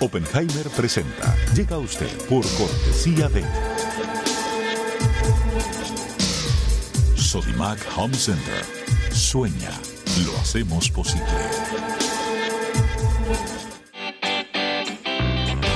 [0.00, 1.34] Oppenheimer presenta.
[1.54, 3.42] Llega a usted por cortesía de
[7.16, 8.64] Sodimac Home Center.
[9.10, 9.70] Sueña,
[10.24, 11.24] lo hacemos posible.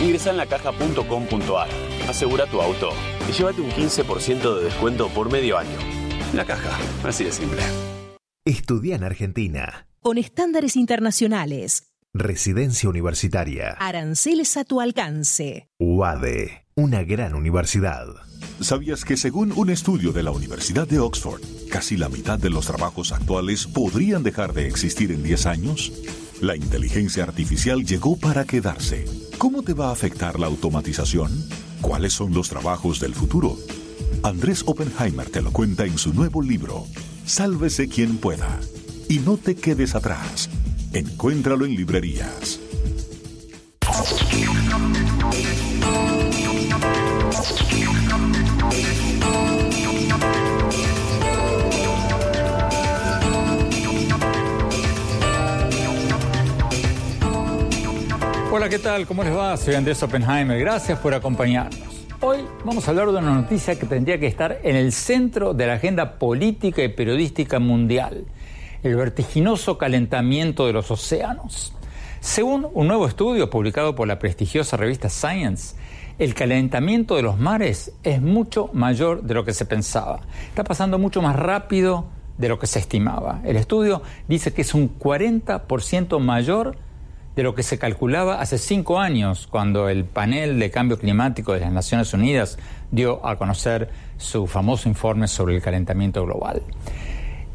[0.03, 1.69] Ingresa en lacaja.com.ar,
[2.09, 2.91] asegura tu auto
[3.29, 5.79] y llévate un 15% de descuento por medio año.
[6.35, 7.63] La caja, así de simple.
[8.45, 9.87] Estudia en Argentina.
[10.01, 11.90] Con estándares internacionales.
[12.13, 13.77] Residencia universitaria.
[13.79, 15.69] Aranceles a tu alcance.
[15.79, 18.09] UADE, una gran universidad.
[18.61, 22.67] ¿Sabías que según un estudio de la Universidad de Oxford, casi la mitad de los
[22.67, 25.93] trabajos actuales podrían dejar de existir en 10 años?
[26.41, 29.05] La inteligencia artificial llegó para quedarse.
[29.39, 31.31] ¿Cómo te va a afectar la automatización?
[31.81, 33.57] ¿Cuáles son los trabajos del futuro?
[34.25, 36.89] Andrés Oppenheimer te lo cuenta en su nuevo libro,
[37.25, 38.59] Sálvese quien pueda.
[39.09, 40.51] Y no te quedes atrás.
[40.93, 42.59] Encuéntralo en librerías.
[58.51, 59.07] Hola, ¿qué tal?
[59.07, 59.57] ¿Cómo les va?
[59.57, 60.59] Soy Andrés Oppenheimer.
[60.59, 62.09] Gracias por acompañarnos.
[62.19, 65.69] Hoy vamos a hablar de una noticia que tendría que estar en el centro de
[65.69, 68.27] la agenda política y periodística mundial
[68.83, 71.75] el vertiginoso calentamiento de los océanos.
[72.21, 75.75] Según un nuevo estudio publicado por la prestigiosa revista Science,
[76.19, 80.21] el calentamiento de los mares es mucho mayor de lo que se pensaba.
[80.49, 82.07] Está pasando mucho más rápido
[82.37, 83.41] de lo que se estimaba.
[83.45, 86.77] El estudio dice que es un 40% mayor
[87.37, 91.61] de lo que se calculaba hace cinco años, cuando el panel de cambio climático de
[91.61, 92.59] las Naciones Unidas
[92.91, 96.63] dio a conocer su famoso informe sobre el calentamiento global.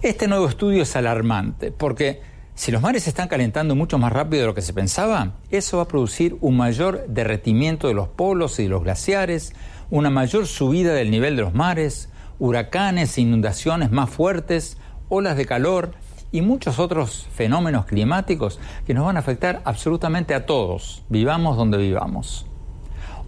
[0.06, 2.22] Este nuevo estudio es alarmante porque
[2.54, 5.78] si los mares se están calentando mucho más rápido de lo que se pensaba, eso
[5.78, 9.54] va a producir un mayor derretimiento de los polos y de los glaciares,
[9.90, 14.78] una mayor subida del nivel de los mares, huracanes inundaciones más fuertes,
[15.10, 15.94] olas de calor
[16.32, 21.80] y muchos otros fenómenos climáticos que nos van a afectar absolutamente a todos, vivamos donde
[21.80, 22.46] vivamos.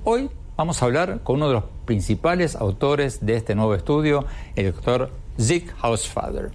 [0.03, 4.71] Hoy vamos a hablar con uno de los principales autores de este nuevo estudio, el
[4.71, 5.09] doctor
[5.39, 6.51] Zig Hausfather.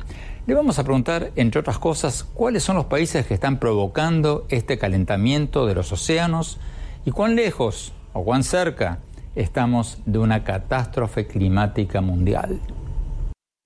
[0.46, 4.76] Le vamos a preguntar, entre otras cosas, cuáles son los países que están provocando este
[4.76, 6.58] calentamiento de los océanos
[7.04, 8.98] y cuán lejos o cuán cerca
[9.36, 12.60] estamos de una catástrofe climática mundial.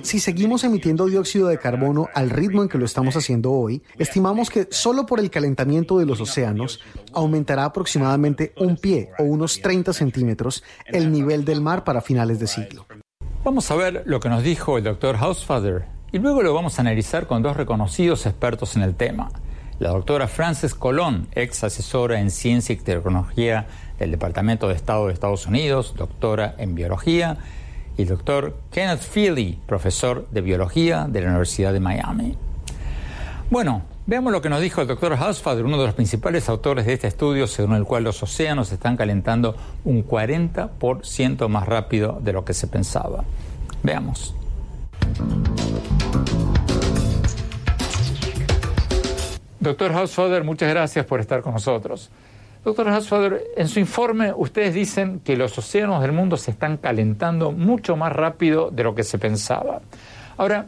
[0.03, 4.50] Si seguimos emitiendo dióxido de carbono al ritmo en que lo estamos haciendo hoy, estimamos
[4.50, 6.81] que solo por el calentamiento de los océanos
[7.12, 12.47] aumentará aproximadamente un pie o unos 30 centímetros el nivel del mar para finales de
[12.47, 12.87] siglo.
[13.47, 16.83] Vamos a ver lo que nos dijo el doctor Hausfather y luego lo vamos a
[16.83, 19.29] analizar con dos reconocidos expertos en el tema.
[19.79, 23.69] La doctora Frances Colón, ex asesora en ciencia y tecnología
[24.01, 27.37] del Departamento de Estado de Estados Unidos, doctora en biología,
[27.97, 32.37] y el doctor Kenneth Feely, profesor de biología de la Universidad de Miami.
[33.49, 36.93] Bueno, veamos lo que nos dijo el doctor Hausfather, uno de los principales autores de
[36.93, 42.44] este estudio, según el cual los océanos están calentando un 40% más rápido de lo
[42.44, 43.25] que se pensaba.
[43.83, 44.34] Veamos.
[49.59, 52.11] Doctor Hausfather, muchas gracias por estar con nosotros.
[52.65, 57.53] Doctor Hausfather, en su informe ustedes dicen que los océanos del mundo se están calentando
[57.53, 59.81] mucho más rápido de lo que se pensaba.
[60.37, 60.67] Ahora,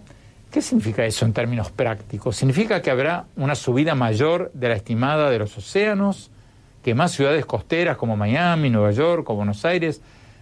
[0.51, 2.37] ¿Qué significa eso en términos prácticos?
[2.37, 6.31] ¿Significa que habrá una subida mayor de la estimada de los océanos?
[6.83, 10.01] ¿Que más ciudades costeras como Miami, Nueva York o Buenos Aires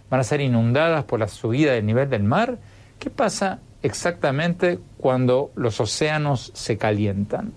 [0.09, 2.59] van a ser inundadas por la subida del nivel del mar?
[3.01, 7.53] ¿Qué pasa exactamente cuando los océanos se calientan?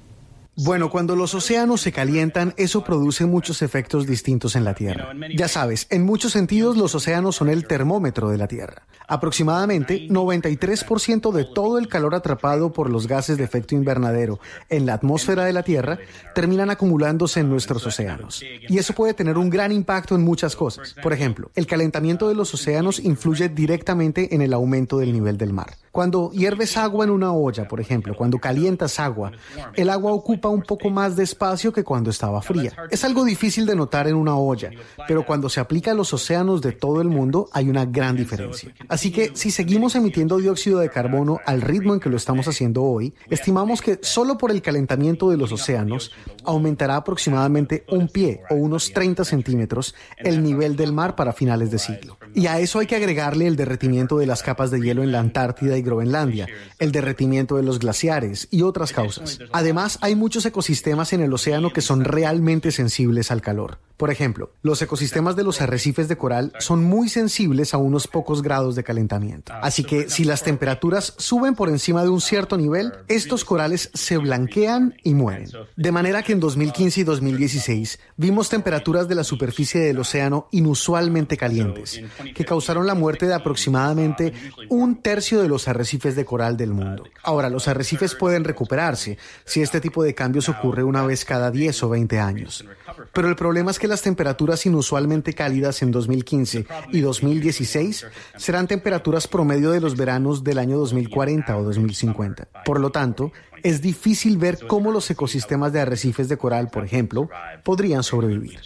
[0.61, 5.13] Bueno, cuando los océanos se calientan, eso produce muchos efectos distintos en la Tierra.
[5.33, 8.83] Ya sabes, en muchos sentidos los océanos son el termómetro de la Tierra.
[9.07, 14.95] Aproximadamente 93% de todo el calor atrapado por los gases de efecto invernadero en la
[14.95, 15.97] atmósfera de la Tierra
[16.35, 18.43] terminan acumulándose en nuestros océanos.
[18.67, 20.93] Y eso puede tener un gran impacto en muchas cosas.
[21.01, 25.53] Por ejemplo, el calentamiento de los océanos influye directamente en el aumento del nivel del
[25.53, 25.77] mar.
[25.91, 29.31] Cuando hierves agua en una olla, por ejemplo, cuando calientas agua,
[29.75, 32.73] el agua ocupa un poco más de espacio que cuando estaba fría.
[32.89, 34.71] Es algo difícil de notar en una olla,
[35.07, 38.73] pero cuando se aplica a los océanos de todo el mundo hay una gran diferencia.
[38.87, 42.83] Así que si seguimos emitiendo dióxido de carbono al ritmo en que lo estamos haciendo
[42.83, 46.11] hoy, estimamos que solo por el calentamiento de los océanos
[46.43, 51.79] aumentará aproximadamente un pie o unos 30 centímetros el nivel del mar para finales de
[51.79, 52.17] siglo.
[52.33, 55.19] Y a eso hay que agregarle el derretimiento de las capas de hielo en la
[55.19, 56.47] Antártida y Groenlandia,
[56.77, 59.39] el derretimiento de los glaciares y otras causas.
[59.51, 63.79] Además, hay muchos ecosistemas en el océano que son realmente sensibles al calor.
[63.97, 68.41] Por ejemplo, los ecosistemas de los arrecifes de coral son muy sensibles a unos pocos
[68.41, 69.51] grados de calentamiento.
[69.61, 74.17] Así que si las temperaturas suben por encima de un cierto nivel, estos corales se
[74.17, 75.49] blanquean y mueren.
[75.75, 81.35] De manera que en 2015 y 2016 vimos temperaturas de la superficie del océano inusualmente
[81.35, 82.01] calientes,
[82.33, 84.31] que causaron la muerte de aproximadamente
[84.69, 87.03] un tercio de los arrecifes de coral del mundo.
[87.21, 91.83] Ahora, los arrecifes pueden recuperarse si este tipo de cambios ocurre una vez cada 10
[91.83, 92.65] o 20 años.
[93.13, 98.05] Pero el problema es que las temperaturas inusualmente cálidas en 2015 y 2016
[98.37, 102.47] serán temperaturas promedio de los veranos del año 2040 o 2050.
[102.65, 103.31] Por lo tanto,
[103.63, 107.29] es difícil ver cómo los ecosistemas de arrecifes de coral, por ejemplo,
[107.63, 108.59] podrían sobrevivir.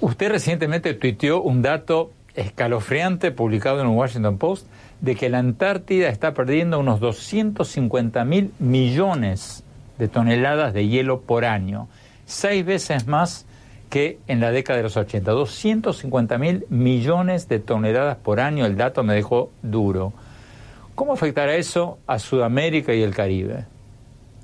[0.00, 4.66] Usted recientemente tuiteó un dato escalofriante publicado en el Washington Post
[5.00, 9.63] de que la Antártida está perdiendo unos 250 mil millones
[9.98, 11.88] de toneladas de hielo por año,
[12.26, 13.46] seis veces más
[13.90, 15.30] que en la década de los 80.
[15.30, 20.12] 250 mil millones de toneladas por año, el dato me dejó duro.
[20.94, 23.66] ¿Cómo afectará eso a Sudamérica y el Caribe?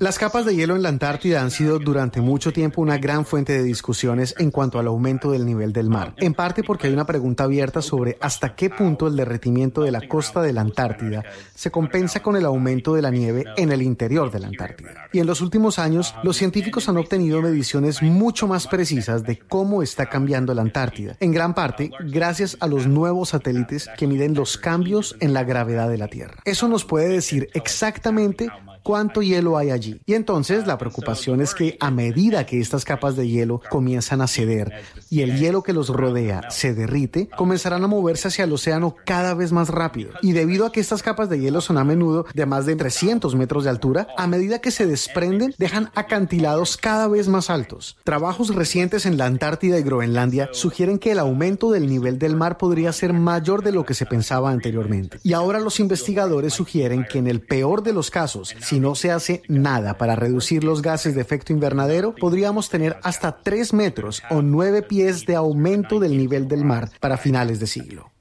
[0.01, 3.53] Las capas de hielo en la Antártida han sido durante mucho tiempo una gran fuente
[3.53, 7.05] de discusiones en cuanto al aumento del nivel del mar, en parte porque hay una
[7.05, 11.23] pregunta abierta sobre hasta qué punto el derretimiento de la costa de la Antártida
[11.55, 15.11] se compensa con el aumento de la nieve en el interior de la Antártida.
[15.13, 19.83] Y en los últimos años, los científicos han obtenido mediciones mucho más precisas de cómo
[19.83, 24.57] está cambiando la Antártida, en gran parte gracias a los nuevos satélites que miden los
[24.57, 26.37] cambios en la gravedad de la Tierra.
[26.47, 28.49] Eso nos puede decir exactamente
[28.83, 30.01] cuánto hielo hay allí.
[30.07, 34.27] Y entonces la preocupación es que a medida que estas capas de hielo comienzan a
[34.27, 34.73] ceder
[35.09, 39.35] y el hielo que los rodea se derrite, comenzarán a moverse hacia el océano cada
[39.35, 40.13] vez más rápido.
[40.23, 43.35] Y debido a que estas capas de hielo son a menudo de más de 300
[43.35, 47.97] metros de altura, a medida que se desprenden, dejan acantilados cada vez más altos.
[48.05, 52.59] Trabajos recientes en la Antártida y Groenlandia sugieren que el aumento del nivel del mar
[52.59, 55.19] podría ser mayor de lo que se pensaba anteriormente.
[55.23, 59.11] Y ahora los investigadores sugieren que en el peor de los casos, si no se
[59.11, 64.43] hace nada para reducir los gases de efecto invernadero, podríamos tener hasta 3 metros o
[64.43, 68.13] 9 pies de aumento del nivel del mar para finales de siglo.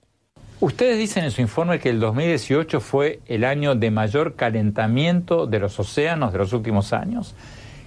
[0.60, 5.60] Ustedes dicen en su informe que el 2018 fue el año de mayor calentamiento de
[5.60, 7.36] los océanos de los últimos años.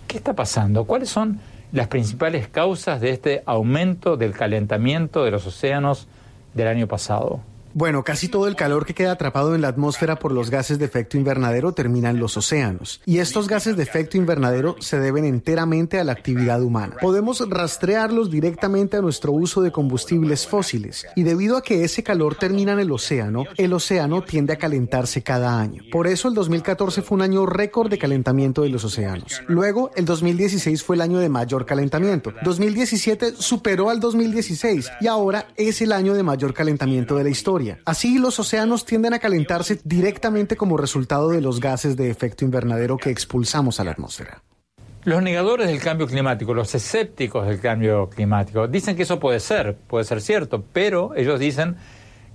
[0.07, 0.85] ¿Qué está pasando?
[0.85, 1.41] ¿Cuáles son
[1.73, 6.07] las principales causas de este aumento del calentamiento de los océanos
[6.55, 7.41] del año pasado?
[7.75, 10.85] Bueno, casi todo el calor que queda atrapado en la atmósfera por los gases de
[10.85, 13.01] efecto invernadero termina en los océanos.
[13.07, 16.97] Y estos gases de efecto invernadero se deben enteramente a la actividad humana.
[17.01, 21.07] Podemos rastrearlos directamente a nuestro uso de combustibles fósiles.
[21.17, 25.23] Y debido a que ese calor termina en el océano, el océano tiende a calentarse
[25.23, 25.83] cada año.
[25.91, 29.41] Por eso el 2014 fue un año récord de calentamiento de los océanos.
[29.49, 32.35] Luego, el 2016 fue el año de mayor calentamiento.
[32.45, 37.62] 2017 superó al 2016 y ahora es el año de mayor calentamiento de la historia.
[37.85, 42.97] Así, los océanos tienden a calentarse directamente como resultado de los gases de efecto invernadero
[42.97, 44.43] que expulsamos a la atmósfera.
[45.05, 49.77] Los negadores del cambio climático, los escépticos del cambio climático, dicen que eso puede ser,
[49.89, 51.77] puede ser cierto, pero ellos dicen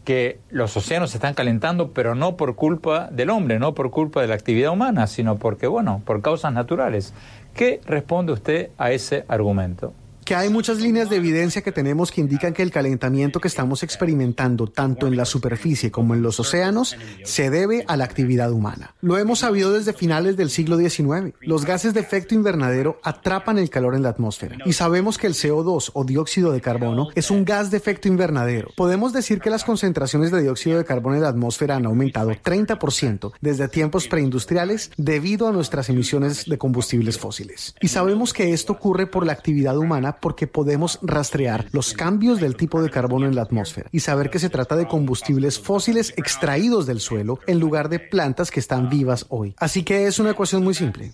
[0.03, 4.21] que los océanos se están calentando, pero no por culpa del hombre, no por culpa
[4.21, 7.13] de la actividad humana, sino porque, bueno, por causas naturales.
[7.53, 9.93] ¿Qué responde usted a ese argumento?
[10.27, 13.81] Que hay muchas líneas de evidencia que tenemos que indican que el calentamiento que estamos
[13.81, 18.93] experimentando tanto en la superficie como en los océanos se debe a la actividad humana.
[18.99, 21.33] Lo hemos sabido desde finales del siglo XIX.
[21.39, 25.33] Los gases de efecto invernadero atrapan el calor en la atmósfera y sabemos que el
[25.33, 28.71] CO2 o dióxido de carbono es un gas de efecto invernadero.
[28.75, 33.31] Podemos decir que las concentraciones de dióxido de carbono en la atmósfera han aumentado 30%
[33.39, 37.75] desde tiempos preindustriales debido a nuestras emisiones de combustibles fósiles.
[37.79, 42.55] Y sabemos que esto ocurre por la actividad humana porque podemos rastrear los cambios del
[42.55, 46.85] tipo de carbono en la atmósfera y saber que se trata de combustibles fósiles extraídos
[46.85, 49.55] del suelo en lugar de plantas que están vivas hoy.
[49.57, 51.11] Así que es una ecuación muy simple.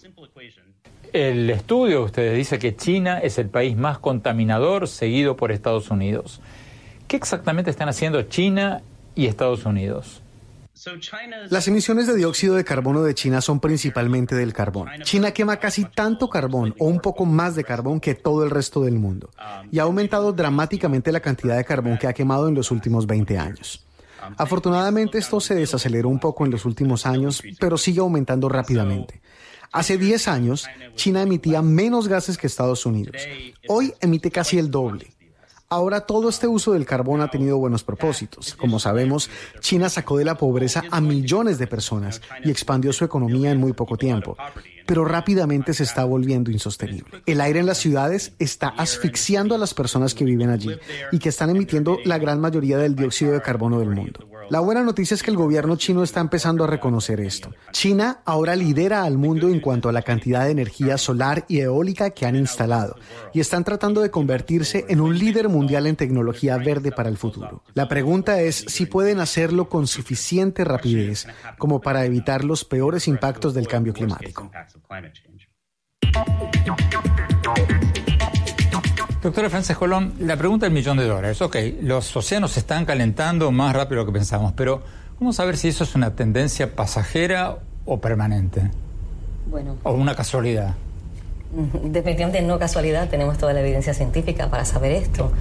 [1.11, 6.41] El estudio, ustedes dice que China es el país más contaminador seguido por Estados Unidos.
[7.07, 8.81] ¿Qué exactamente están haciendo China
[9.13, 10.22] y Estados Unidos?
[11.49, 14.89] Las emisiones de dióxido de carbono de China son principalmente del carbón.
[15.03, 18.81] China quema casi tanto carbón o un poco más de carbón que todo el resto
[18.81, 19.29] del mundo
[19.71, 23.37] y ha aumentado dramáticamente la cantidad de carbón que ha quemado en los últimos 20
[23.37, 23.85] años.
[24.37, 29.21] Afortunadamente esto se desaceleró un poco en los últimos años, pero sigue aumentando rápidamente.
[29.71, 33.15] Hace 10 años, China emitía menos gases que Estados Unidos.
[33.67, 35.12] Hoy emite casi el doble.
[35.73, 38.53] Ahora todo este uso del carbón ha tenido buenos propósitos.
[38.53, 43.49] Como sabemos, China sacó de la pobreza a millones de personas y expandió su economía
[43.49, 44.37] en muy poco tiempo
[44.85, 47.21] pero rápidamente se está volviendo insostenible.
[47.25, 50.77] El aire en las ciudades está asfixiando a las personas que viven allí
[51.11, 54.27] y que están emitiendo la gran mayoría del dióxido de carbono del mundo.
[54.49, 57.51] La buena noticia es que el gobierno chino está empezando a reconocer esto.
[57.71, 62.11] China ahora lidera al mundo en cuanto a la cantidad de energía solar y eólica
[62.11, 62.95] que han instalado
[63.33, 67.63] y están tratando de convertirse en un líder mundial en tecnología verde para el futuro.
[67.73, 73.53] La pregunta es si pueden hacerlo con suficiente rapidez como para evitar los peores impactos
[73.53, 74.51] del cambio climático.
[79.23, 81.41] Doctora Frances Colón, la pregunta del millón de dólares.
[81.41, 84.83] Ok, los océanos se están calentando más rápido de lo que pensamos, pero
[85.17, 88.69] vamos a ver si eso es una tendencia pasajera o permanente.
[89.49, 89.77] Bueno.
[89.83, 90.73] O una casualidad.
[91.83, 95.31] Definitivamente no casualidad, tenemos toda la evidencia científica para saber esto.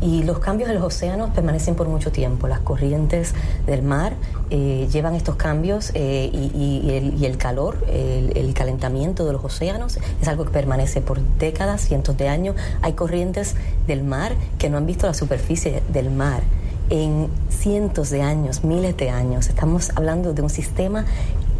[0.00, 2.48] Y los cambios en los océanos permanecen por mucho tiempo.
[2.48, 3.34] Las corrientes
[3.66, 4.14] del mar
[4.48, 10.44] eh, llevan estos cambios eh, y, el, calor, el, calentamiento de los océanos es algo
[10.44, 12.56] que permanece por décadas, cientos de años.
[12.82, 13.54] Hay corrientes
[13.86, 16.42] del mar que no han visto la superficie del mar
[16.88, 19.48] en cientos de años, miles de años.
[19.48, 21.04] Estamos hablando de un sistema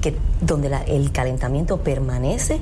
[0.00, 2.61] que, donde el calentamiento permanece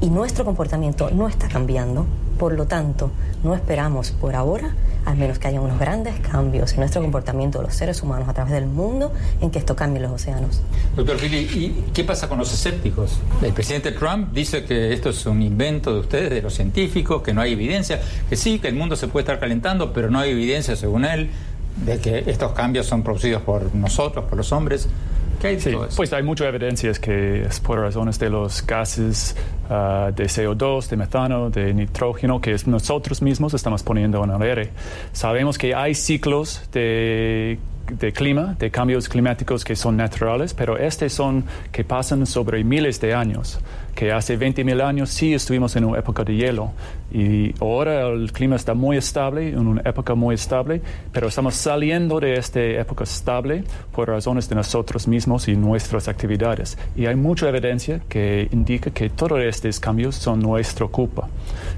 [0.00, 2.06] y nuestro comportamiento no está cambiando.
[2.38, 3.10] Por lo tanto,
[3.42, 4.72] no esperamos por ahora,
[5.04, 8.32] al menos que haya unos grandes cambios en nuestro comportamiento de los seres humanos a
[8.32, 10.60] través del mundo, en que esto cambie los océanos.
[10.94, 13.18] Doctor Philly, ¿y qué pasa con los escépticos?
[13.42, 17.34] El presidente Trump dice que esto es un invento de ustedes, de los científicos, que
[17.34, 20.30] no hay evidencia, que sí, que el mundo se puede estar calentando, pero no hay
[20.30, 21.30] evidencia, según él,
[21.84, 24.88] de que estos cambios son producidos por nosotros, por los hombres
[25.40, 29.36] sí, pues hay mucha evidencia que es por razones de los gases
[29.70, 34.70] ah, de CO2, de metano, de nitrógeno que nosotros mismos estamos poniendo en el aire.
[35.12, 41.12] Sabemos que hay ciclos de de clima, de cambios climáticos que son naturales, pero estos
[41.12, 43.58] son que pasan sobre miles de años
[43.98, 46.70] que hace 20.000 años sí estuvimos en una época de hielo
[47.10, 52.20] y ahora el clima está muy estable, en una época muy estable, pero estamos saliendo
[52.20, 56.78] de esta época estable por razones de nosotros mismos y nuestras actividades.
[56.94, 61.28] Y hay mucha evidencia que indica que todos estos cambios son nuestra culpa.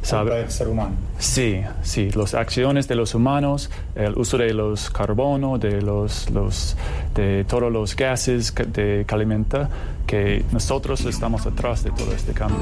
[0.02, 0.34] ¿Sabe?
[0.40, 0.96] del ser humano.
[1.18, 6.76] Sí, sí, las acciones de los humanos, el uso de los carbono, de, los, los,
[7.14, 9.70] de todos los gases de que alimenta,
[10.10, 12.58] que nosotros estamos atrás de todo este cambio.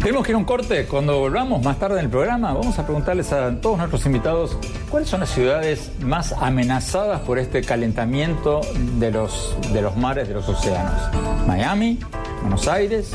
[0.00, 0.86] Tenemos que ir un corte.
[0.86, 4.58] Cuando volvamos más tarde en el programa, vamos a preguntarles a todos nuestros invitados
[4.90, 8.60] cuáles son las ciudades más amenazadas por este calentamiento
[8.98, 11.00] de los, de los mares, de los océanos.
[11.46, 12.00] Miami,
[12.40, 13.12] Buenos Aires.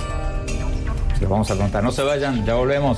[1.16, 1.84] Se los vamos a contar.
[1.84, 2.98] No se vayan, ya volvemos.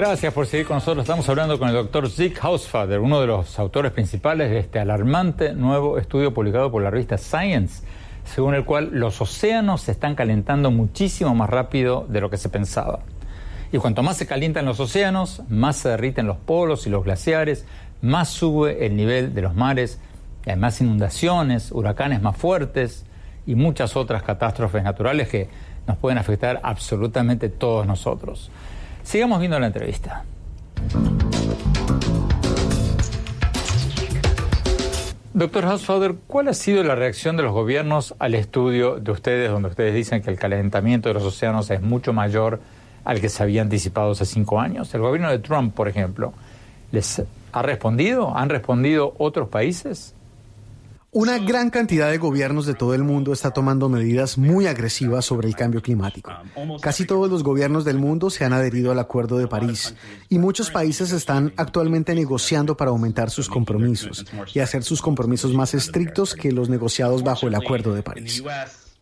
[0.00, 1.04] Gracias por seguir con nosotros.
[1.04, 5.52] Estamos hablando con el doctor Zeke Hausfader, uno de los autores principales de este alarmante
[5.52, 7.84] nuevo estudio publicado por la revista Science,
[8.24, 12.48] según el cual los océanos se están calentando muchísimo más rápido de lo que se
[12.48, 13.00] pensaba.
[13.72, 17.66] Y cuanto más se calientan los océanos, más se derriten los polos y los glaciares,
[18.00, 20.00] más sube el nivel de los mares,
[20.46, 23.04] y hay más inundaciones, huracanes más fuertes
[23.46, 25.50] y muchas otras catástrofes naturales que
[25.86, 28.50] nos pueden afectar absolutamente todos nosotros.
[29.02, 30.24] Sigamos viendo la entrevista.
[35.32, 39.68] Doctor Hausfader, ¿cuál ha sido la reacción de los gobiernos al estudio de ustedes, donde
[39.68, 42.60] ustedes dicen que el calentamiento de los océanos es mucho mayor
[43.04, 44.92] al que se había anticipado hace cinco años?
[44.94, 46.34] El gobierno de Trump, por ejemplo,
[46.92, 48.36] ¿les ha respondido?
[48.36, 50.14] ¿Han respondido otros países?
[51.12, 55.48] Una gran cantidad de gobiernos de todo el mundo está tomando medidas muy agresivas sobre
[55.48, 56.30] el cambio climático.
[56.80, 59.96] Casi todos los gobiernos del mundo se han adherido al Acuerdo de París
[60.28, 64.24] y muchos países están actualmente negociando para aumentar sus compromisos
[64.54, 68.44] y hacer sus compromisos más estrictos que los negociados bajo el Acuerdo de París.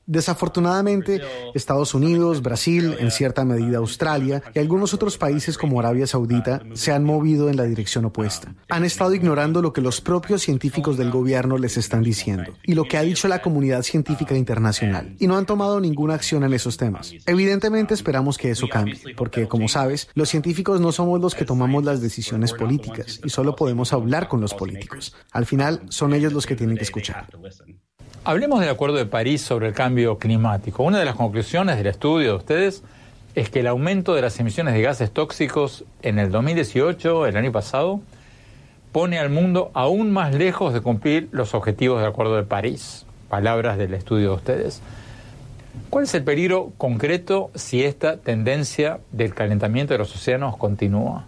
[0.09, 1.21] Desafortunadamente,
[1.55, 6.93] Estados Unidos, Brasil, en cierta medida Australia y algunos otros países como Arabia Saudita se
[6.93, 8.55] han movido en la dirección opuesta.
[8.71, 12.85] Han estado ignorando lo que los propios científicos del gobierno les están diciendo y lo
[12.85, 16.79] que ha dicho la comunidad científica internacional y no han tomado ninguna acción en esos
[16.79, 17.13] temas.
[17.27, 21.85] Evidentemente esperamos que eso cambie, porque como sabes, los científicos no somos los que tomamos
[21.85, 25.15] las decisiones políticas y solo podemos hablar con los políticos.
[25.33, 27.27] Al final, son ellos los que tienen que escuchar.
[28.25, 30.83] Hablemos del Acuerdo de París sobre el cambio climático.
[30.83, 32.83] Una de las conclusiones del estudio de ustedes
[33.35, 37.53] es que el aumento de las emisiones de gases tóxicos en el 2018, el año
[37.53, 38.01] pasado,
[38.93, 43.07] pone al mundo aún más lejos de cumplir los objetivos del Acuerdo de París.
[43.29, 44.83] Palabras del estudio de ustedes.
[45.89, 51.25] ¿Cuál es el peligro concreto si esta tendencia del calentamiento de los océanos continúa?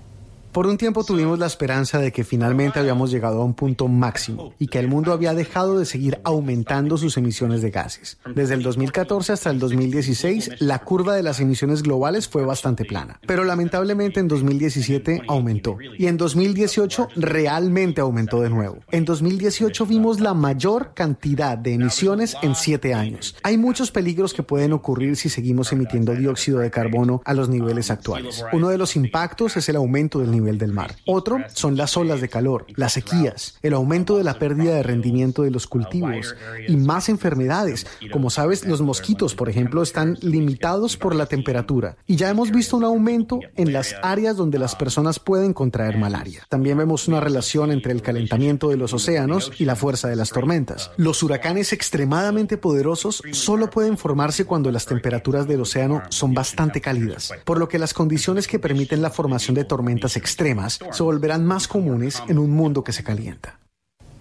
[0.52, 4.52] Por un tiempo tuvimos la esperanza de que finalmente habíamos llegado a un punto máximo
[4.58, 8.18] y que el mundo había dejado de seguir aumentando sus emisiones de gases.
[8.34, 13.20] Desde el 2014 hasta el 2016, la curva de las emisiones globales fue bastante plana,
[13.28, 18.78] pero lamentablemente en 2017 aumentó y en 2018 realmente aumentó de nuevo.
[18.90, 23.36] En 2018 vimos la mayor cantidad de emisiones en siete años.
[23.44, 27.92] Hay muchos peligros que pueden ocurrir si seguimos emitiendo dióxido de carbono a los niveles
[27.92, 28.44] actuales.
[28.52, 30.96] Uno de los impactos es el aumento del nivel nivel del mar.
[31.06, 35.42] Otro son las olas de calor, las sequías, el aumento de la pérdida de rendimiento
[35.42, 36.34] de los cultivos
[36.66, 37.86] y más enfermedades.
[38.12, 42.76] Como sabes, los mosquitos, por ejemplo, están limitados por la temperatura y ya hemos visto
[42.76, 46.46] un aumento en las áreas donde las personas pueden contraer malaria.
[46.48, 50.30] También vemos una relación entre el calentamiento de los océanos y la fuerza de las
[50.30, 50.90] tormentas.
[50.96, 57.32] Los huracanes extremadamente poderosos solo pueden formarse cuando las temperaturas del océano son bastante cálidas,
[57.44, 61.66] por lo que las condiciones que permiten la formación de tormentas extremas se volverán más
[61.66, 63.58] comunes en un mundo que se calienta.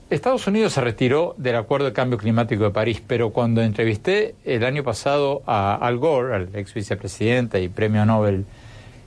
[0.09, 4.65] Estados Unidos se retiró del Acuerdo de Cambio Climático de París, pero cuando entrevisté el
[4.65, 8.45] año pasado a Al Gore, al ex vicepresidente y premio Nobel,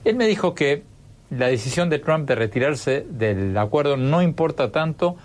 [0.05, 0.83] él me dijo que
[1.29, 5.17] la decisión de Trump de retirarse del acuerdo no importa tanto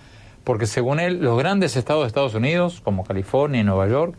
[0.43, 4.17] porque según él los grandes estados de Estados Unidos, como California y Nueva York,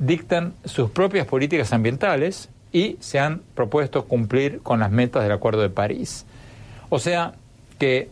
[0.00, 5.62] dictan sus propias políticas ambientales y se han propuesto cumplir con las metas del Acuerdo
[5.62, 6.26] de París.
[6.90, 7.34] O sea
[7.78, 8.08] que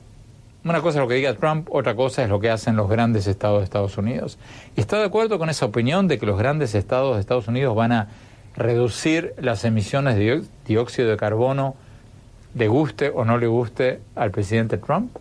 [0.64, 3.26] una cosa es lo que diga Trump, otra cosa es lo que hacen los grandes
[3.26, 4.36] estados de Estados Unidos.
[4.76, 7.76] ¿Y está de acuerdo con esa opinión de que los grandes estados de Estados Unidos
[7.76, 8.08] van a
[8.56, 11.76] reducir las emisiones de dióxido de carbono,
[12.54, 15.16] le guste o no le guste al presidente Trump?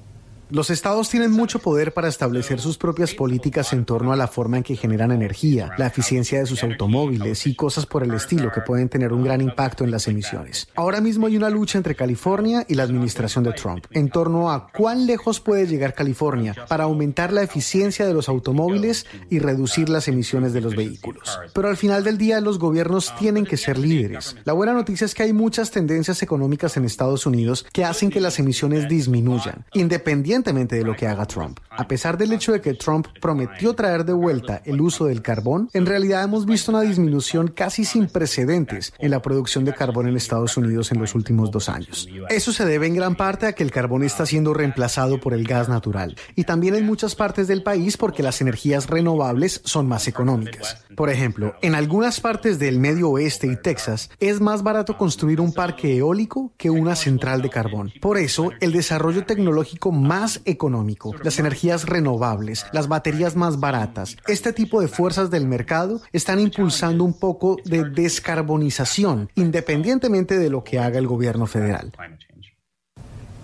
[0.52, 4.58] Los estados tienen mucho poder para establecer sus propias políticas en torno a la forma
[4.58, 8.62] en que generan energía, la eficiencia de sus automóviles y cosas por el estilo que
[8.62, 10.68] pueden tener un gran impacto en las emisiones.
[10.76, 14.68] Ahora mismo hay una lucha entre California y la administración de Trump en torno a
[14.72, 20.08] cuán lejos puede llegar California para aumentar la eficiencia de los automóviles y reducir las
[20.08, 21.40] emisiones de los vehículos.
[21.56, 24.36] Pero al final del día los gobiernos tienen que ser líderes.
[24.46, 28.22] La buena noticia es que hay muchas tendencias económicas en Estados Unidos que hacen que
[28.22, 31.60] las emisiones disminuyan, independientemente de lo que haga Trump.
[31.70, 35.70] A pesar del hecho de que Trump prometió traer de vuelta el uso del carbón,
[35.74, 40.18] en realidad hemos visto una disminución casi sin precedentes en la producción de carbón en
[40.18, 42.08] Estados Unidos en los últimos dos años.
[42.30, 45.48] Eso se debe en gran parte a que el carbón está siendo reemplazado por el
[45.48, 50.08] gas natural y también en muchas partes del país porque las energías renovables son más
[50.08, 50.84] económicas.
[50.96, 55.54] Por ejemplo, en algunas partes del medio oeste y Texas es más barato construir un
[55.54, 57.92] parque eólico que una central de carbón.
[58.02, 64.18] Por eso, el desarrollo tecnológico más económico, las energías renovables, las baterías más baratas.
[64.28, 70.64] Este tipo de fuerzas del mercado están impulsando un poco de descarbonización, independientemente de lo
[70.64, 71.92] que haga el gobierno federal.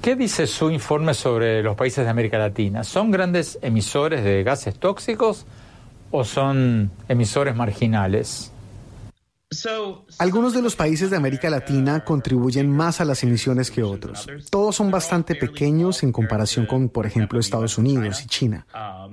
[0.01, 2.83] ¿Qué dice su informe sobre los países de América Latina?
[2.83, 5.45] ¿Son grandes emisores de gases tóxicos
[6.09, 8.50] o son emisores marginales?
[10.17, 14.25] Algunos de los países de América Latina contribuyen más a las emisiones que otros.
[14.49, 18.65] Todos son bastante pequeños en comparación con, por ejemplo, Estados Unidos y China.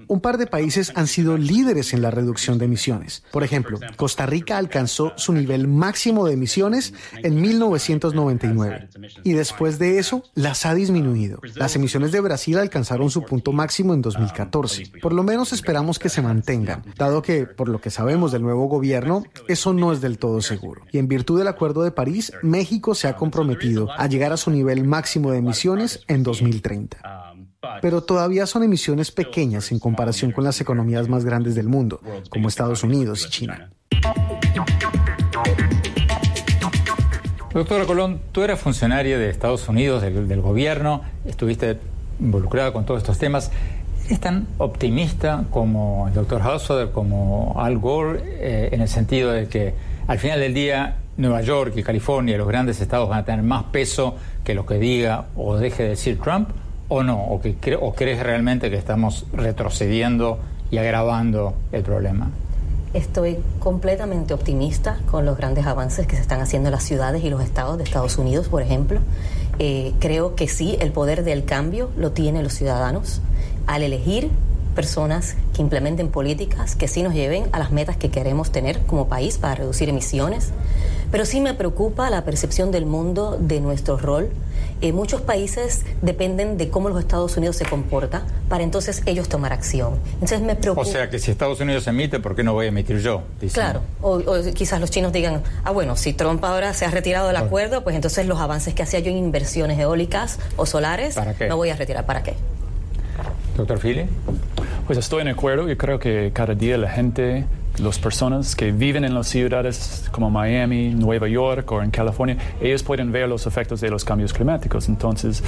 [0.07, 3.25] Un par de países han sido líderes en la reducción de emisiones.
[3.33, 8.89] Por ejemplo, Costa Rica alcanzó su nivel máximo de emisiones en 1999
[9.25, 11.41] y después de eso las ha disminuido.
[11.57, 14.93] Las emisiones de Brasil alcanzaron su punto máximo en 2014.
[15.03, 18.67] Por lo menos esperamos que se mantengan, dado que, por lo que sabemos del nuevo
[18.67, 20.83] gobierno, eso no es del todo seguro.
[20.93, 24.51] Y en virtud del Acuerdo de París, México se ha comprometido a llegar a su
[24.51, 27.19] nivel máximo de emisiones en 2030
[27.83, 32.49] pero todavía son emisiones pequeñas en comparación con las economías más grandes del mundo, como
[32.49, 33.71] Estados Unidos y China.
[37.53, 41.79] Doctora Colón, tú eres funcionaria de Estados Unidos, del, del gobierno, estuviste
[42.21, 43.51] involucrada con todos estos temas.
[44.09, 49.49] es tan optimista como el doctor Hauser, como Al Gore, eh, en el sentido de
[49.49, 49.75] que
[50.09, 53.65] al final del día Nueva York y California, los grandes estados van a tener más
[53.65, 56.49] peso que lo que diga o deje de decir Trump,
[56.89, 57.41] o no, o,
[57.95, 60.39] crees realmente que estamos retrocediendo
[60.71, 62.31] y agravando el problema.
[62.95, 67.29] Estoy completamente optimista con los grandes avances que se están haciendo en las ciudades y
[67.29, 69.01] los estados de Estados Unidos, por ejemplo.
[69.59, 73.21] Eh, creo que sí, el poder del cambio lo tienen los ciudadanos
[73.67, 74.31] al elegir
[74.79, 79.09] personas que implementen políticas que sí nos lleven a las metas que queremos tener como
[79.09, 80.53] país para reducir emisiones.
[81.11, 84.31] Pero sí me preocupa la percepción del mundo de nuestro rol.
[84.81, 89.53] Eh, muchos países dependen de cómo los Estados Unidos se comporta para entonces ellos tomar
[89.53, 89.95] acción.
[90.13, 90.87] Entonces me preocupa.
[90.87, 93.23] O sea que si Estados Unidos emite, ¿por qué no voy a emitir yo?
[93.53, 93.81] Claro.
[94.01, 94.21] O,
[94.55, 97.97] quizás los chinos digan, ah, bueno, si Trump ahora se ha retirado del acuerdo, pues
[97.97, 101.49] entonces los avances que hacía yo en inversiones eólicas o solares, ¿Para qué?
[101.49, 102.07] no voy a retirar.
[102.07, 102.35] ¿Para qué?
[103.57, 104.07] Doctor Philly.
[104.89, 105.69] Pues estoy en acuerdo.
[105.69, 107.45] Yo creo que cada día la gente,
[107.77, 112.83] las personas que viven en las ciudades como Miami, Nueva York o en California, ellos
[112.83, 114.89] pueden ver los efectos de los cambios climáticos.
[114.89, 115.45] Entonces,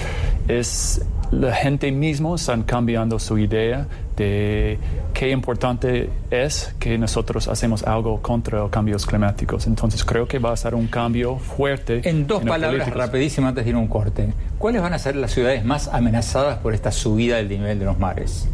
[0.47, 4.79] es la gente misma están cambiando su idea de
[5.15, 9.67] qué importante es que nosotros hacemos algo contra los cambios climáticos.
[9.67, 12.03] Entonces creo que va a ser un cambio fuerte.
[12.05, 15.31] En dos palabras rapidísimas antes de ir a un corte, ¿cuáles van a ser las
[15.31, 18.47] ciudades más amenazadas por esta subida del nivel de los mares?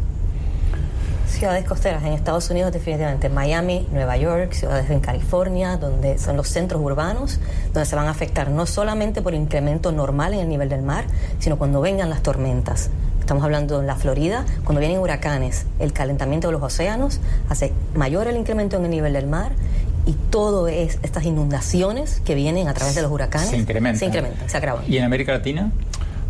[1.27, 6.47] Ciudades costeras en Estados Unidos definitivamente Miami, Nueva York, ciudades en California, donde son los
[6.47, 7.39] centros urbanos,
[7.73, 11.05] donde se van a afectar no solamente por incremento normal en el nivel del mar,
[11.39, 12.89] sino cuando vengan las tormentas.
[13.19, 18.27] Estamos hablando en la Florida, cuando vienen huracanes, el calentamiento de los océanos hace mayor
[18.27, 19.51] el incremento en el nivel del mar
[20.05, 24.05] y todo es estas inundaciones que vienen a través de los huracanes se incrementan, se,
[24.05, 24.85] incrementan, se agravan.
[24.87, 25.71] ¿Y en América Latina?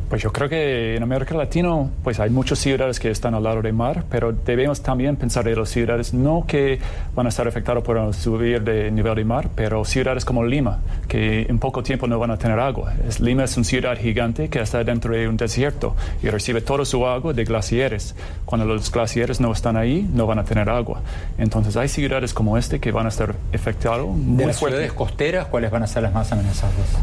[0.09, 3.61] Pues yo creo que en América Latina pues hay muchas ciudades que están al lado
[3.61, 6.79] del mar, pero debemos también pensar de las ciudades no que
[7.13, 10.79] van a estar afectadas por el subir de nivel del mar, pero ciudades como Lima,
[11.09, 12.93] que en poco tiempo no van a tener agua.
[13.05, 15.93] Es, Lima es una ciudad gigante que está dentro de un desierto
[16.23, 18.15] y recibe toda su agua de glaciares.
[18.45, 21.01] Cuando los glaciares no están ahí, no van a tener agua.
[21.37, 24.05] Entonces hay ciudades como este que van a estar afectadas.
[24.15, 26.97] De las ciudades costeras, ¿cuáles van a ser las más amenazadas?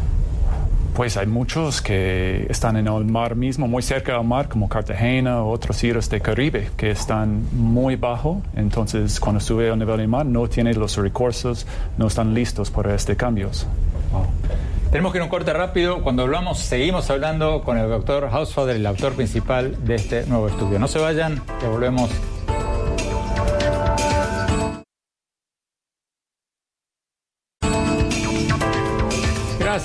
[0.95, 5.43] Pues hay muchos que están en el mar mismo, muy cerca del mar, como Cartagena
[5.43, 8.41] o otros ciudades de Caribe, que están muy bajo.
[8.55, 12.95] Entonces, cuando sube al nivel del mar, no tienen los recursos, no están listos para
[12.95, 13.67] este cambios.
[14.89, 16.01] Tenemos que ir un corte rápido.
[16.01, 20.79] Cuando hablamos, seguimos hablando con el doctor Hausfader, el autor principal de este nuevo estudio.
[20.79, 22.09] No se vayan, que volvemos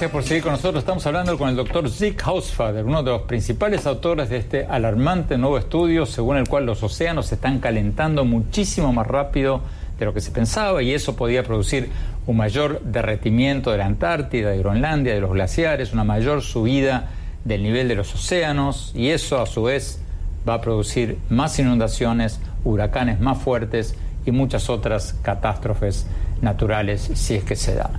[0.01, 0.81] Gracias por seguir con nosotros.
[0.81, 5.37] Estamos hablando con el doctor Zig Hausfader, uno de los principales autores de este alarmante
[5.37, 9.61] nuevo estudio, según el cual los océanos se están calentando muchísimo más rápido
[9.99, 11.91] de lo que se pensaba y eso podía producir
[12.27, 17.11] un mayor derretimiento de la Antártida, de Groenlandia, de los glaciares, una mayor subida
[17.45, 20.01] del nivel de los océanos y eso a su vez
[20.49, 26.07] va a producir más inundaciones, huracanes más fuertes y muchas otras catástrofes
[26.41, 27.91] naturales si es que se da.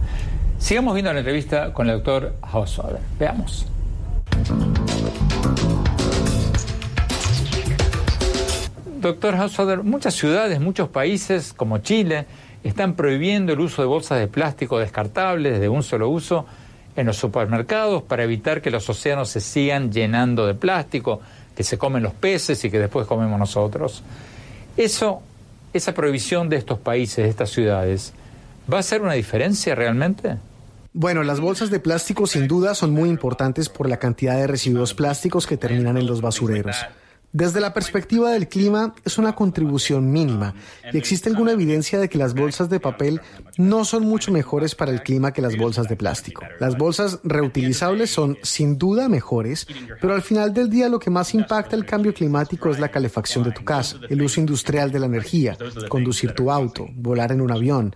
[0.62, 3.00] Sigamos viendo la entrevista con el doctor Hauswader.
[3.20, 3.66] Veamos.
[9.02, 12.26] Doctor Hauswader, muchas ciudades, muchos países como Chile
[12.64, 16.46] están prohibiendo el uso de bolsas de plástico descartables de un solo uso
[16.96, 21.22] en los supermercados para evitar que los océanos se sigan llenando de plástico,
[21.56, 24.04] que se comen los peces y que después comemos nosotros.
[24.78, 25.24] Eso,
[25.74, 28.14] esa prohibición de estos países, de estas ciudades,
[28.72, 30.38] ¿va a hacer una diferencia realmente?
[30.94, 34.94] Bueno, las bolsas de plástico sin duda son muy importantes por la cantidad de residuos
[34.94, 36.76] plásticos que terminan en los basureros.
[37.32, 40.54] Desde la perspectiva del clima, es una contribución mínima
[40.92, 43.22] y existe alguna evidencia de que las bolsas de papel
[43.58, 46.44] no son mucho mejores para el clima que las bolsas de plástico.
[46.60, 49.68] Las bolsas reutilizables son sin duda mejores,
[50.02, 53.46] pero al final del día lo que más impacta el cambio climático es la calefacción
[53.46, 57.52] de tu casa, el uso industrial de la energía, conducir tu auto, volar en un
[57.52, 57.96] avión.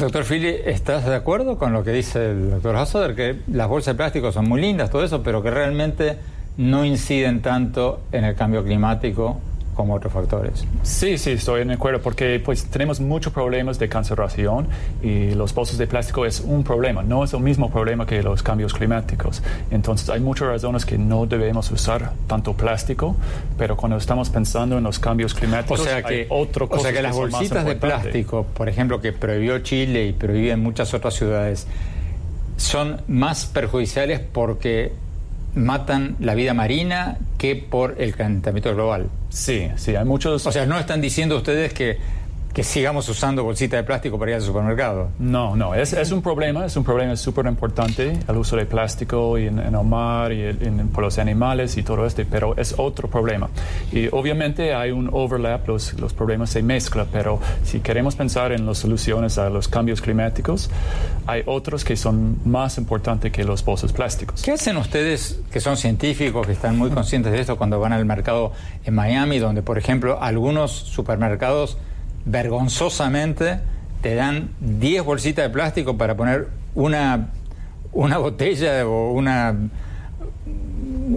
[0.00, 3.14] Doctor Philly, ¿estás de acuerdo con lo que dice el doctor Hassoder?
[3.14, 6.16] Que las bolsas de plástico son muy lindas, todo eso, pero que realmente
[6.56, 9.42] no inciden tanto en el cambio climático
[9.80, 10.66] como otros factores.
[10.82, 14.68] Sí, sí, estoy de acuerdo, porque pues tenemos muchos problemas de conservación
[15.02, 18.42] y los bolsos de plástico es un problema, no es el mismo problema que los
[18.42, 19.42] cambios climáticos.
[19.70, 23.16] Entonces hay muchas razones que no debemos usar tanto plástico,
[23.56, 26.92] pero cuando estamos pensando en los cambios climáticos, o sea que, hay otro O sea
[26.92, 31.66] que, las bolsitas de plástico, por ejemplo, que prohibió Chile y prohíben muchas otras ciudades,
[32.58, 34.92] son más perjudiciales porque
[35.54, 39.08] matan la vida marina que por el calentamiento global.
[39.30, 40.46] Sí, sí, hay muchos...
[40.46, 41.98] O sea, no están diciendo ustedes que
[42.52, 45.10] que sigamos usando bolsitas de plástico para ir al supermercado.
[45.18, 49.38] No, no, es, es un problema, es un problema súper importante el uso de plástico
[49.38, 53.08] en, en el mar y en, por los animales y todo esto, pero es otro
[53.08, 53.48] problema.
[53.92, 58.66] Y obviamente hay un overlap, los, los problemas se mezclan, pero si queremos pensar en
[58.66, 60.70] las soluciones a los cambios climáticos,
[61.26, 64.42] hay otros que son más importantes que los bolsos plásticos.
[64.42, 68.04] ¿Qué hacen ustedes que son científicos, que están muy conscientes de esto cuando van al
[68.04, 68.52] mercado
[68.84, 71.78] en Miami, donde por ejemplo algunos supermercados
[72.24, 73.60] vergonzosamente
[74.00, 77.28] te dan 10 bolsitas de plástico para poner una,
[77.92, 79.54] una botella o una,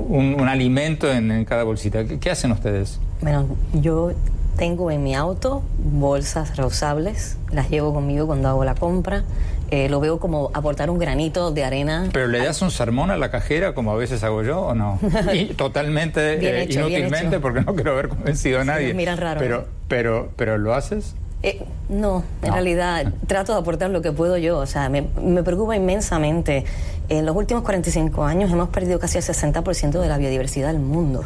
[0.08, 2.04] un, alimento en, cada bolsita.
[2.06, 3.00] ¿Qué, hacen ustedes?
[3.22, 4.12] Bueno, yo
[4.58, 9.24] tengo en mi auto bolsas reusables, las llevo conmigo cuando hago la compra.
[9.72, 12.10] Eh, lo veo como aportar un granito de arena.
[12.14, 15.00] ¿Pero le das un sermón a la cajera como a veces hago yo o no?
[15.34, 18.94] y totalmente eh, inútilmente porque no quiero haber convencido a nadie.
[18.94, 19.40] miran raro.
[19.40, 21.16] Pero, pero, pero ¿lo haces?
[21.44, 24.58] Eh, no, en realidad trato de aportar lo que puedo yo.
[24.58, 25.04] O sea, me,
[25.44, 26.64] preocupa inmensamente.
[27.10, 31.26] En los últimos 45 años hemos perdido casi el 60% de la biodiversidad del mundo.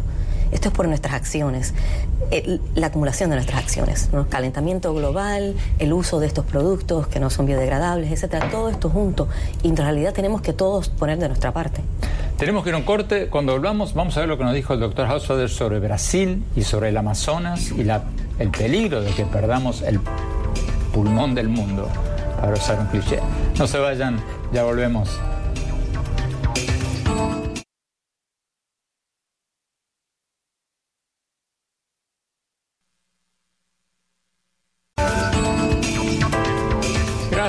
[0.51, 1.73] Esto es por nuestras acciones,
[2.75, 4.27] la acumulación de nuestras acciones, ¿no?
[4.27, 8.49] calentamiento global, el uso de estos productos que no son biodegradables, etcétera.
[8.49, 9.27] Todo esto junto.
[9.63, 11.81] Y en realidad tenemos que todos poner de nuestra parte.
[12.37, 13.27] Tenemos que ir a un corte.
[13.27, 16.63] Cuando volvamos, vamos a ver lo que nos dijo el doctor Hausfader sobre Brasil y
[16.63, 18.03] sobre el Amazonas y la
[18.39, 19.99] el peligro de que perdamos el
[20.93, 21.87] pulmón del mundo,
[22.39, 23.19] para usar un cliché.
[23.57, 24.19] No se vayan,
[24.51, 25.09] ya volvemos.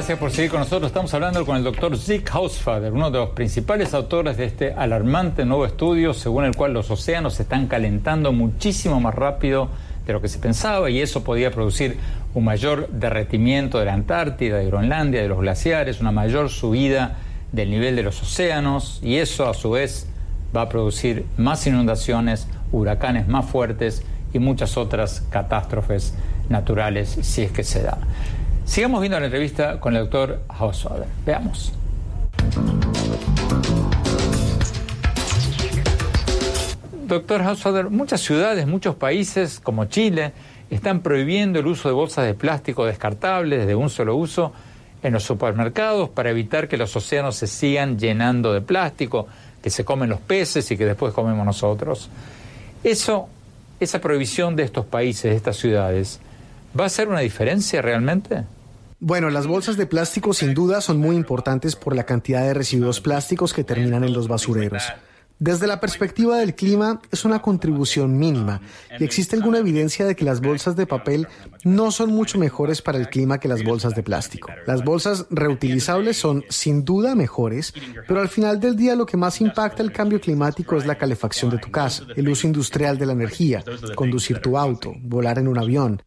[0.08, 0.88] Gracias por seguir con nosotros.
[0.88, 5.44] Estamos hablando con el doctor Zig Hausfader, uno de los principales autores de este alarmante
[5.44, 9.68] nuevo estudio según el cual los océanos se están calentando muchísimo más rápido
[10.06, 11.98] de lo que se pensaba y eso podía producir
[12.32, 17.18] un mayor derretimiento de la Antártida, de Groenlandia, de los glaciares, una mayor subida
[17.52, 20.08] del nivel de los océanos y eso a su vez
[20.56, 26.14] va a producir más inundaciones, huracanes más fuertes y muchas otras catástrofes
[26.48, 27.98] naturales si es que se da.
[28.68, 31.08] Sigamos viendo la entrevista con el doctor Hauswader.
[31.24, 31.72] Veamos.
[37.06, 40.32] Doctor Hausfader, muchas ciudades, muchos países como Chile
[40.68, 44.52] están prohibiendo el uso de bolsas de plástico descartables de un solo uso
[45.02, 49.28] en los supermercados para evitar que los océanos se sigan llenando de plástico,
[49.62, 52.10] que se comen los peces y que después comemos nosotros.
[52.84, 53.30] Eso,
[53.80, 56.20] esa prohibición de estos países, de estas ciudades,
[56.78, 58.44] ¿va a ser una diferencia realmente?
[59.00, 63.00] Bueno, las bolsas de plástico sin duda son muy importantes por la cantidad de residuos
[63.00, 64.82] plásticos que terminan en los basureros.
[65.38, 68.60] Desde la perspectiva del clima, es una contribución mínima
[68.98, 71.28] y existe alguna evidencia de que las bolsas de papel
[71.62, 74.50] no son mucho mejores para el clima que las bolsas de plástico.
[74.66, 77.72] Las bolsas reutilizables son sin duda mejores,
[78.08, 81.52] pero al final del día lo que más impacta el cambio climático es la calefacción
[81.52, 83.62] de tu casa, el uso industrial de la energía,
[83.94, 86.02] conducir tu auto, volar en un avión.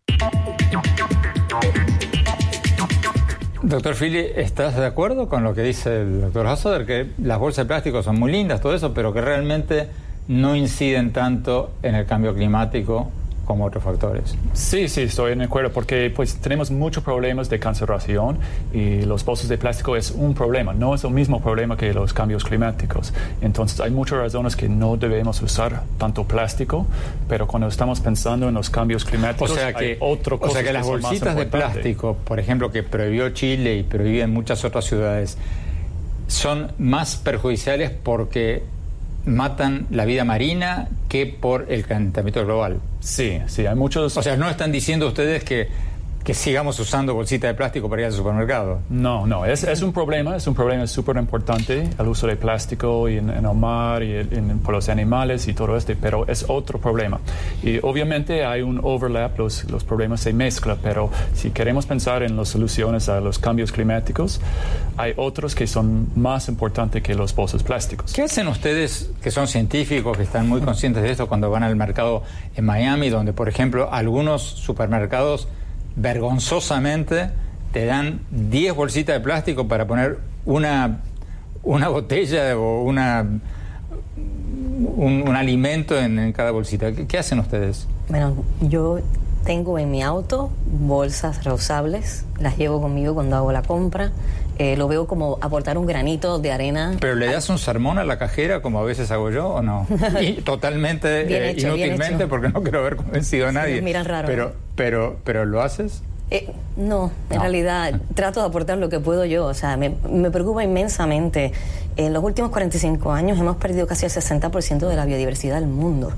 [3.63, 6.88] Doctor Philly, ¿estás de acuerdo con lo que dice el doctor Hassoder?
[6.88, 9.88] Que las bolsas de plástico son muy lindas, todo eso, pero que realmente
[10.28, 13.12] no inciden tanto en el cambio climático
[13.52, 14.34] como otros factores.
[14.54, 18.38] Sí, sí, estoy de acuerdo, porque pues tenemos muchos problemas de conservación
[18.72, 22.14] y los bolsos de plástico es un problema, no es el mismo problema que los
[22.14, 23.14] cambios climáticos.
[23.42, 26.88] Entonces hay muchas razones que no debemos usar tanto plástico,
[27.28, 30.64] pero cuando estamos pensando en los cambios climáticos o sea que, hay otro O sea
[30.64, 35.38] que las bolsitas de plástico, por ejemplo, que prohibió Chile y prohíben muchas otras ciudades,
[36.28, 38.64] son más perjudiciales porque
[39.25, 42.79] matan la vida marina que por el calentamiento global.
[42.99, 44.17] Sí, sí, hay muchos...
[44.17, 45.67] O sea, no están diciendo ustedes que
[46.23, 48.79] que sigamos usando bolsitas de plástico para ir al supermercado.
[48.89, 53.07] No, no, es, es un problema, es un problema súper importante el uso de plástico
[53.07, 56.79] en, en el mar y en, por los animales y todo esto, pero es otro
[56.79, 57.19] problema.
[57.63, 62.38] Y obviamente hay un overlap, los, los problemas se mezclan, pero si queremos pensar en
[62.38, 64.39] las soluciones a los cambios climáticos,
[64.97, 68.13] hay otros que son más importantes que los bolsos plásticos.
[68.13, 71.75] ¿Qué hacen ustedes que son científicos, que están muy conscientes de esto cuando van al
[71.75, 72.23] mercado
[72.55, 75.47] en Miami, donde por ejemplo algunos supermercados
[75.95, 77.30] vergonzosamente
[77.71, 81.01] te dan 10 bolsitas de plástico para poner una,
[81.63, 83.25] una botella o una,
[84.95, 86.91] un, alimento en, cada bolsita.
[86.91, 87.88] ¿Qué, hacen ustedes?
[88.10, 88.99] Bueno, yo
[89.45, 94.12] tengo en mi auto bolsas reusables, las llevo conmigo cuando hago la compra.
[94.62, 96.95] Eh, lo veo como aportar un granito de arena.
[97.00, 99.88] ¿Pero le das un sermón a la cajera como a veces hago yo o no?
[100.21, 103.82] y totalmente eh, inútilmente porque no quiero haber convencido a nadie.
[103.82, 104.28] miran raro.
[104.28, 106.04] Pero, pero, pero ¿lo haces?
[106.30, 109.47] Eh, no, en realidad trato de aportar lo que puedo yo.
[109.47, 111.54] O sea, me, me, preocupa inmensamente.
[111.97, 116.13] En los últimos 45 años hemos perdido casi el 60% de la biodiversidad del mundo.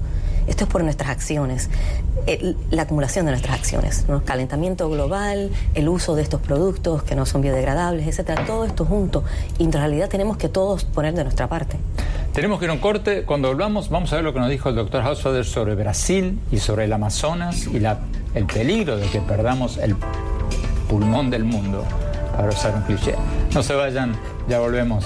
[0.48, 1.70] Esto es por nuestras acciones,
[2.70, 4.24] la acumulación de nuestras acciones, ¿no?
[4.24, 9.24] calentamiento global, el uso de estos productos que no son biodegradables, etcétera, todo esto junto.
[9.58, 11.78] Y en realidad tenemos que todos poner de nuestra parte.
[12.34, 13.24] Tenemos que ir a un corte.
[13.24, 16.58] Cuando volvamos, vamos a ver lo que nos dijo el doctor Hausfader sobre Brasil y
[16.58, 18.00] sobre el Amazonas y la,
[18.34, 19.96] el peligro de que perdamos el
[20.90, 21.84] pulmón del mundo,
[22.36, 23.16] para usar un cliché.
[23.54, 24.16] No se vayan,
[24.48, 25.06] ya volvemos.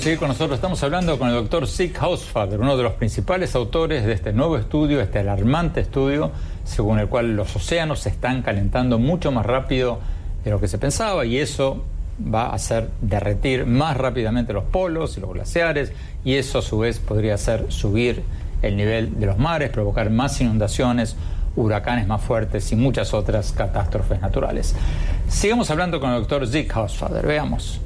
[0.00, 0.56] Seguir con nosotros.
[0.56, 4.56] Estamos hablando con el doctor Sig Hausfader, uno de los principales autores de este nuevo
[4.56, 6.30] estudio, este alarmante estudio,
[6.64, 9.98] según el cual los océanos se están calentando mucho más rápido
[10.42, 11.84] de lo que se pensaba y eso
[12.22, 15.92] va a hacer derretir más rápidamente los polos y los glaciares
[16.24, 18.22] y eso a su vez podría hacer subir
[18.62, 21.16] el nivel de los mares, provocar más inundaciones,
[21.56, 24.74] huracanes más fuertes y muchas otras catástrofes naturales.
[25.28, 27.26] Sigamos hablando con el doctor Zig Hausfader.
[27.26, 27.80] Veamos.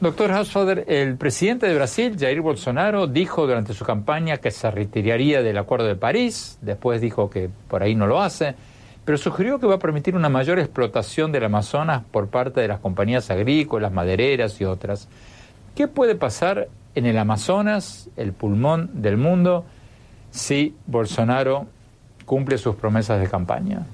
[0.00, 5.42] Doctor Hausfader, el presidente de Brasil, Jair Bolsonaro, dijo durante su campaña que se retiraría
[5.42, 8.54] del Acuerdo de París, después dijo que por ahí no lo hace,
[9.04, 12.78] pero sugirió que va a permitir una mayor explotación del Amazonas por parte de las
[12.78, 15.08] compañías agrícolas, madereras y otras.
[15.74, 19.64] ¿Qué puede pasar en el Amazonas, el pulmón del mundo,
[20.30, 21.66] si Bolsonaro
[22.24, 23.84] cumple sus promesas de campaña?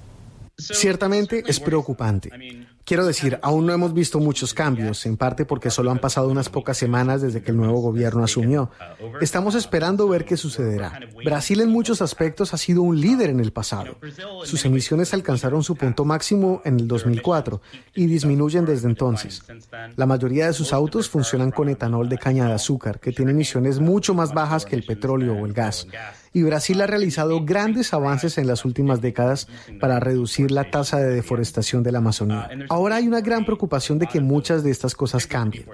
[0.56, 2.30] Ciertamente es preocupante.
[2.84, 6.48] Quiero decir, aún no hemos visto muchos cambios, en parte porque solo han pasado unas
[6.48, 8.70] pocas semanas desde que el nuevo gobierno asumió.
[9.20, 11.00] Estamos esperando ver qué sucederá.
[11.24, 13.96] Brasil en muchos aspectos ha sido un líder en el pasado.
[14.44, 17.60] Sus emisiones alcanzaron su punto máximo en el 2004
[17.94, 19.42] y disminuyen desde entonces.
[19.96, 23.80] La mayoría de sus autos funcionan con etanol de caña de azúcar, que tiene emisiones
[23.80, 25.86] mucho más bajas que el petróleo o el gas
[26.34, 29.46] y Brasil ha realizado grandes avances en las últimas décadas
[29.80, 32.50] para reducir la tasa de deforestación de la Amazonía.
[32.68, 35.66] Ahora hay una gran preocupación de que muchas de estas cosas cambien,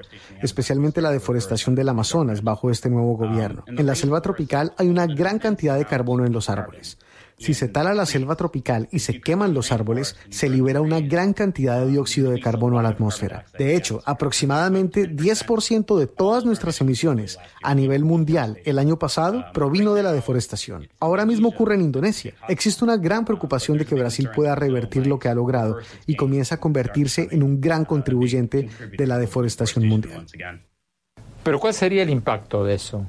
[0.42, 3.64] especialmente la deforestación del Amazonas bajo este nuevo gobierno.
[3.66, 6.98] En la selva tropical hay una gran cantidad de carbono en los árboles.
[7.40, 11.32] Si se tala la selva tropical y se queman los árboles, se libera una gran
[11.32, 13.46] cantidad de dióxido de carbono a la atmósfera.
[13.58, 19.94] De hecho, aproximadamente 10% de todas nuestras emisiones a nivel mundial el año pasado provino
[19.94, 20.88] de la deforestación.
[21.00, 22.34] Ahora mismo ocurre en Indonesia.
[22.46, 26.56] Existe una gran preocupación de que Brasil pueda revertir lo que ha logrado y comienza
[26.56, 30.26] a convertirse en un gran contribuyente de la deforestación mundial.
[31.42, 33.06] Pero ¿cuál sería el impacto de eso?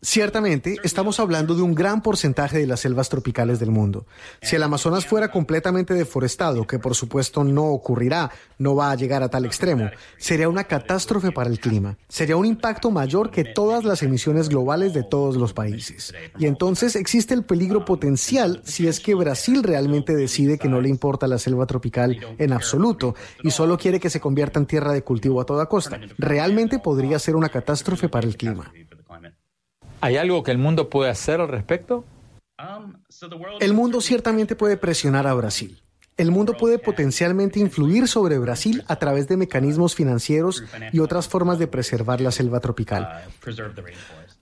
[0.00, 4.06] Ciertamente, estamos hablando de un gran porcentaje de las selvas tropicales del mundo.
[4.40, 9.24] Si el Amazonas fuera completamente deforestado, que por supuesto no ocurrirá, no va a llegar
[9.24, 11.96] a tal extremo, sería una catástrofe para el clima.
[12.08, 16.14] Sería un impacto mayor que todas las emisiones globales de todos los países.
[16.38, 20.90] Y entonces existe el peligro potencial si es que Brasil realmente decide que no le
[20.90, 25.02] importa la selva tropical en absoluto y solo quiere que se convierta en tierra de
[25.02, 25.98] cultivo a toda costa.
[26.18, 28.72] Realmente podría ser una catástrofe para el clima.
[30.00, 32.04] ¿Hay algo que el mundo puede hacer al respecto?
[33.60, 35.82] El mundo ciertamente puede presionar a Brasil.
[36.16, 41.60] El mundo puede potencialmente influir sobre Brasil a través de mecanismos financieros y otras formas
[41.60, 43.24] de preservar la selva tropical.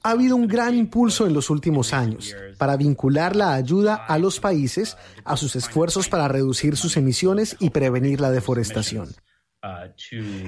[0.03, 4.41] Ha habido un gran impulso en los últimos años para vincular la ayuda a los
[4.41, 9.09] países a sus esfuerzos para reducir sus emisiones y prevenir la deforestación.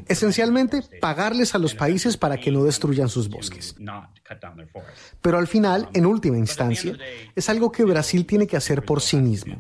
[0.07, 3.75] Esencialmente, pagarles a los países para que no destruyan sus bosques.
[5.23, 6.97] Pero al final, en última instancia,
[7.35, 9.59] es algo que Brasil tiene que hacer por sí mismo.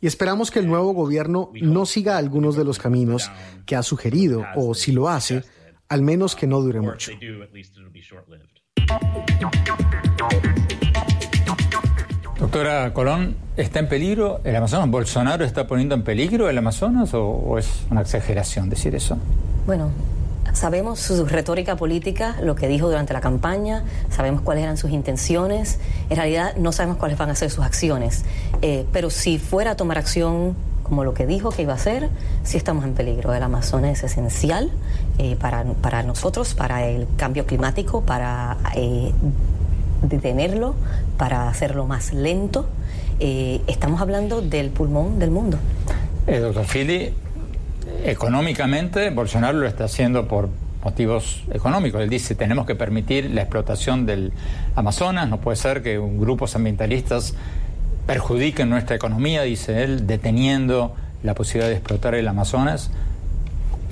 [0.00, 3.30] Y esperamos que el nuevo gobierno no siga algunos de los caminos
[3.66, 5.42] que ha sugerido, o si lo hace,
[5.88, 7.12] al menos que no dure mucho.
[12.42, 14.90] Doctora Colón, ¿está en peligro el Amazonas?
[14.90, 19.16] ¿Bolsonaro está poniendo en peligro el Amazonas o, es una exageración decir eso?
[19.64, 19.90] Bueno,
[20.52, 25.78] sabemos su retórica política, lo que dijo durante la campaña, sabemos cuáles eran sus intenciones,
[26.10, 28.24] en realidad no sabemos cuáles van a ser sus acciones,
[28.60, 32.08] eh, pero si fuera a tomar acción como lo que dijo que iba a hacer,
[32.42, 33.32] sí estamos en peligro.
[33.32, 34.72] El Amazonas es esencial
[35.18, 39.12] eh, para, para, nosotros, para el cambio climático, para eh,
[40.02, 40.74] detenerlo,
[41.16, 42.66] para hacerlo más lento.
[43.20, 45.58] Eh, estamos hablando del pulmón del mundo.
[46.26, 47.12] Eh, doctor Fili,
[48.04, 50.48] económicamente Bolsonaro lo está haciendo por
[50.84, 52.00] motivos económicos.
[52.02, 54.32] Él dice, tenemos que permitir la explotación del
[54.74, 57.34] Amazonas, no puede ser que grupos ambientalistas
[58.06, 62.90] perjudiquen nuestra economía, dice él, deteniendo la posibilidad de explotar el Amazonas.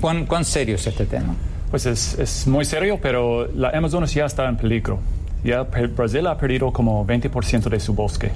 [0.01, 1.35] ¿Cuán, cuán serio es este tema?
[1.69, 4.99] Pues es, es, muy serio, pero la Amazonas ya está en peligro.
[5.43, 8.31] Ya Brasil ha perdido como 20% de su bosque.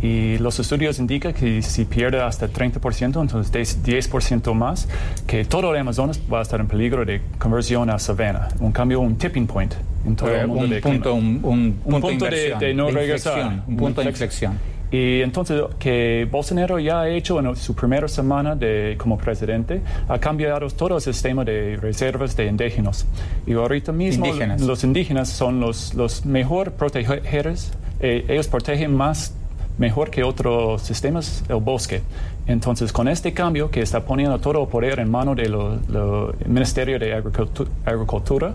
[0.00, 4.88] Y los estudios indican que si pierde hasta 30%, entonces 10% más,
[5.26, 8.48] que todo el Amazonas va a estar en peligro de conversión a sabana.
[8.60, 9.74] Un cambio, un tipping point
[10.06, 10.64] en todo el mundo.
[10.64, 13.64] Un de punto, un, un, un punto, de, de, no regresar.
[13.66, 14.58] Un punto de inflexión.
[14.90, 20.18] Y entonces que Bolsonaro ya ha hecho en su primera semana de, como presidente, ha
[20.18, 23.06] cambiado todo el sistema de reservas de indígenas.
[23.46, 24.62] Y ahorita mismo indígenas.
[24.62, 27.72] los indígenas son los, los mejor protegidos.
[28.00, 29.34] Eh, ellos protegen más
[29.78, 32.02] mejor que otros sistemas el bosque.
[32.46, 35.54] Entonces, con este cambio que está poniendo todo el poder en manos del
[36.46, 38.54] Ministerio de Agricultura, Agricultura,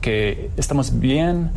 [0.00, 1.50] que estamos bien,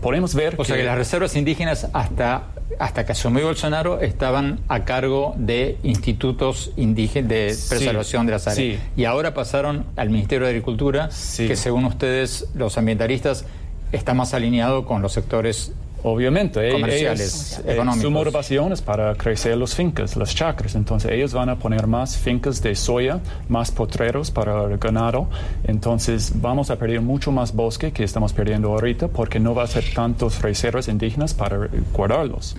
[0.00, 0.54] podemos ver...
[0.54, 2.42] O que, sea que las reservas indígenas hasta,
[2.78, 8.46] hasta que asumió Bolsonaro estaban a cargo de institutos indígenas de preservación Sí, de las
[8.48, 8.56] áreas.
[8.80, 8.88] sí.
[8.96, 11.46] Y ahora pasaron al Ministerio de Agricultura, Sí.
[11.46, 13.44] que según ustedes, los ambientalistas,
[13.92, 15.72] está más alineado con los sectores
[16.06, 18.02] Obviamente, Comerciales, ellos, eh, económicos.
[18.02, 20.74] su motivación es para crecer los fincas, las chacras.
[20.74, 25.28] Entonces, ellos van a poner más fincas de soya, más potreros para el ganado.
[25.64, 29.66] Entonces, vamos a perder mucho más bosque que estamos perdiendo ahorita porque no va a
[29.66, 32.54] ser tantos reservas indígenas para guardarlos.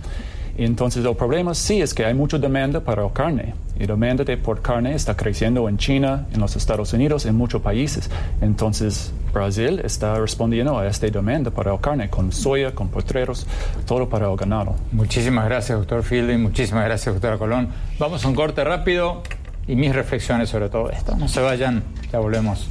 [0.58, 3.53] Entonces, el problema sí es que hay mucha demanda para la carne.
[3.78, 7.36] Y la demanda de por carne está creciendo en China, en los Estados Unidos, en
[7.36, 8.10] muchos países.
[8.41, 13.45] Entonces, Brasil está respondiendo a esta demanda para la carne, con soya, con potreros,
[13.86, 14.76] todo para el ganado.
[14.93, 16.41] Muchísimas gracias, doctor Fielding.
[16.41, 17.68] Muchísimas gracias, doctora Colón.
[17.99, 19.24] Vamos a un corte rápido
[19.68, 21.16] y mis reflexiones sobre todo esto.
[21.18, 22.70] No se vayan, ya volvemos.